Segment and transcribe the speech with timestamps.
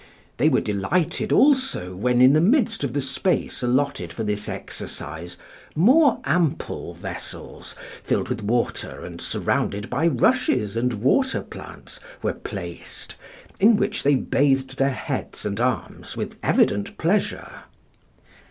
[0.37, 5.37] They were delighted also when, in the midst of the space allotted for this exercise,
[5.75, 13.13] more ample vessels, filled with water, and surrounded by rushes and water plants, were placed,
[13.59, 17.61] in which they bathed their heads and arms with evident pleasure.